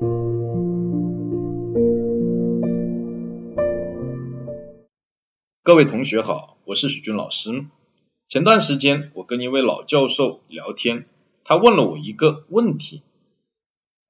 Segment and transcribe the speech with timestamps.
[0.00, 0.06] 各
[5.74, 7.66] 位同学好，我是许军老师。
[8.28, 11.06] 前段时间我跟一位老教授聊天，
[11.42, 13.02] 他问了我一个问题：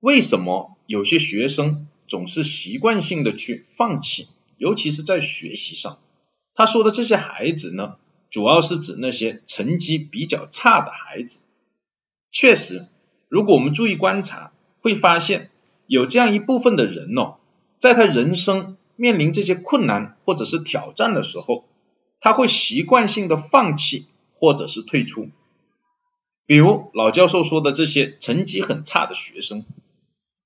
[0.00, 4.28] 为什么有些学生总是习惯性的去放弃，
[4.58, 6.00] 尤其是在学习上？
[6.54, 7.96] 他说的这些孩子呢，
[8.28, 11.40] 主要是指那些成绩比较差的孩子。
[12.30, 12.88] 确实，
[13.28, 14.52] 如果我们注意观察，
[14.82, 15.50] 会发现
[15.88, 17.38] 有这样一部分的人哦，
[17.78, 18.76] 在他人生。
[19.00, 21.66] 面临这些困难或者是挑战的时候，
[22.18, 25.28] 他会习惯性的放弃或者是退出。
[26.46, 29.64] 比如老教授说的这些成绩很差的学生，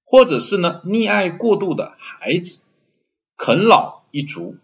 [0.05, 2.61] 或者是呢溺爱过度的孩子、
[3.39, 4.59] 啃老一族，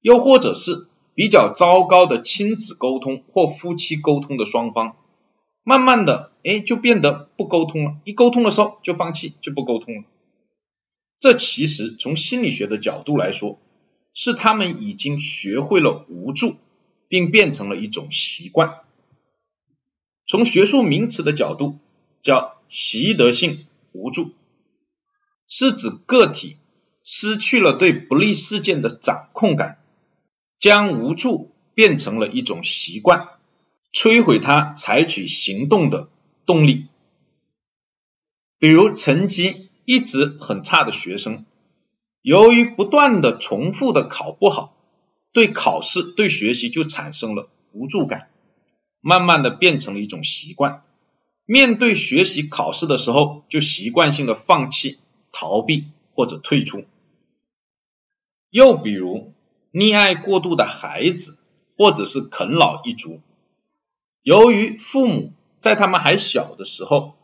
[0.00, 4.96] 又或者是比较糟糕的亲子沟通或夫妻沟通的双方，
[5.64, 10.04] 慢慢的哎就变得不沟通了，一沟通的时候就放弃就不沟通了。
[11.20, 13.58] 这其实从心理学的角度来说，
[14.14, 16.56] 是他们已经学会了无助，
[17.08, 18.82] 并变成了一种习惯。
[20.26, 21.78] 从学术名词的角度，
[22.20, 24.32] 叫习得性无助，
[25.48, 26.56] 是指个体
[27.02, 29.78] 失去了对不利事件的掌控感，
[30.58, 33.28] 将无助变成了一种习惯，
[33.92, 36.08] 摧毁他采取行动的
[36.46, 36.86] 动力。
[38.60, 39.67] 比如成绩。
[39.88, 41.46] 一直很差的学生，
[42.20, 44.76] 由于不断的重复的考不好，
[45.32, 48.28] 对考试对学习就产生了无助感，
[49.00, 50.82] 慢慢的变成了一种习惯。
[51.46, 54.98] 面对学习考试的时候，就习惯性的放弃、
[55.32, 56.84] 逃避或者退出。
[58.50, 59.32] 又比如
[59.72, 61.46] 溺爱过度的孩子，
[61.78, 63.22] 或者是啃老一族，
[64.20, 67.14] 由于父母在他们还小的时候。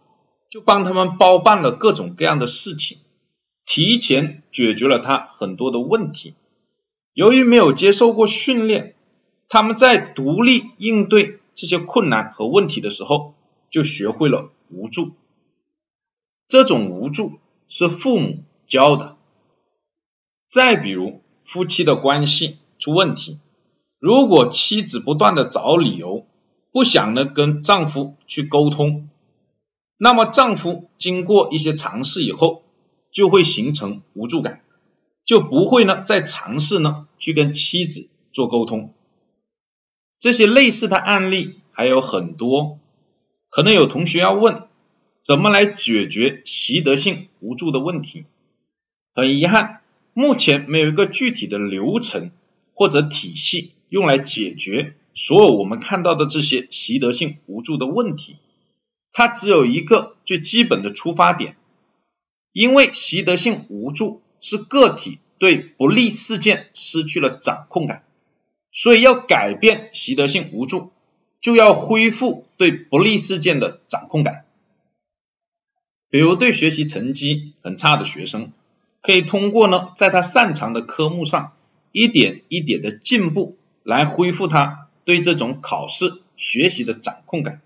[0.55, 2.99] 就帮他们包办了各种各样的事情，
[3.67, 6.37] 提前解决了他很多的问题。
[7.13, 8.95] 由于没有接受过训练，
[9.49, 13.35] 他们在独立应对这些困难和问题的时候，
[13.69, 15.17] 就学会了无助。
[16.47, 19.17] 这种无助是父母教的。
[20.47, 23.41] 再比如夫妻的关系出问题，
[23.99, 26.29] 如果妻子不断的找理由，
[26.71, 29.09] 不想呢跟丈夫去沟通。
[29.99, 32.63] 那么丈夫经过一些尝试以后，
[33.11, 34.63] 就会形成无助感，
[35.25, 38.93] 就不会呢再尝试呢去跟妻子做沟通。
[40.19, 42.79] 这些类似的案例还有很多，
[43.51, 44.65] 可能有同学要问，
[45.23, 48.25] 怎么来解决习得性无助的问题？
[49.15, 49.81] 很遗憾，
[50.13, 52.33] 目前没有一个具体的流程
[52.73, 58.37] 或者体系用来解决所有我们看到的这些习得性无助的问题。
[59.15, 61.57] 它只有一个最基本的出发点，
[62.53, 68.03] 因为习得性无助是个体对不利事件失去了掌控感，
[68.73, 70.91] 所以要改变习得性无助，
[71.41, 74.45] 就要恢复对不利事件的掌控感。
[76.11, 78.53] 比如对学习成绩很差的学生，
[79.01, 81.53] 可以通过呢，在他擅长的科目上
[81.93, 87.61] 一点一点的进步，来恢复他对这种考试学习的掌控感。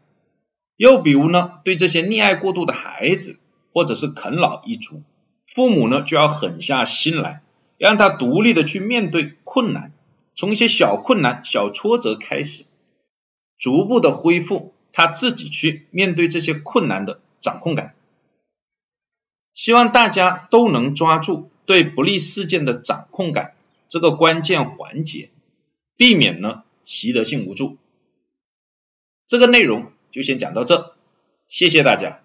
[0.78, 3.41] 又比如呢，对这些溺爱过度的孩子，
[3.72, 5.03] 或者是啃老一族，
[5.44, 7.43] 父母呢就要狠下心来，
[7.78, 9.93] 让他独立的去面对困难，
[10.37, 12.65] 从一些小困难、小挫折开始，
[13.59, 17.97] 逐步的恢复他自己去面对这些困难的掌控感。
[19.53, 23.55] 希望大家都能抓住对不利事件的掌控感
[23.89, 25.31] 这个关键环节，
[25.97, 27.78] 避免呢习得性无助。
[29.27, 29.91] 这个内容。
[30.10, 30.94] 就先讲到这，
[31.48, 32.20] 谢谢大家。